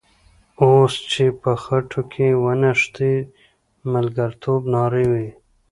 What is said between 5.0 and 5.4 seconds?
وهې.